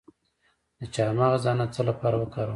[0.79, 2.49] د چارمغز دانه د څه لپاره وکاروم؟